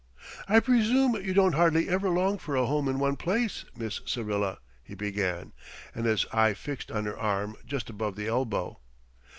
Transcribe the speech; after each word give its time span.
"I 0.47 0.59
presume 0.59 1.13
you 1.23 1.31
don't 1.31 1.53
hardly 1.53 1.87
ever 1.87 2.09
long 2.09 2.39
for 2.39 2.55
a 2.55 2.65
home 2.65 2.87
in 2.87 2.97
one 2.97 3.15
place, 3.17 3.65
Miss 3.77 4.01
Syrilla," 4.07 4.57
he 4.83 4.95
began, 4.95 5.53
with 5.93 6.05
his 6.05 6.25
eye 6.31 6.55
fixed 6.55 6.89
on 6.89 7.05
her 7.05 7.15
arm 7.15 7.55
just 7.67 7.87
above 7.91 8.15
the 8.15 8.25
elbow. 8.25 8.79